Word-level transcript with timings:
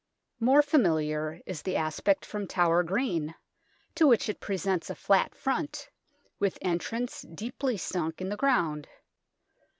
More 0.39 0.63
familiar 0.63 1.41
is 1.45 1.61
the 1.61 1.75
aspect 1.75 2.25
from 2.25 2.47
Tower 2.47 2.81
Green, 2.81 3.35
to 3.93 4.07
which 4.07 4.29
it 4.29 4.39
presents 4.39 4.89
a 4.89 4.95
flat 4.95 5.35
front, 5.35 5.91
with 6.39 6.57
entrance 6.59 7.21
deeply 7.21 7.77
sunk 7.77 8.19
in 8.19 8.29
the 8.29 8.35
ground. 8.37 8.87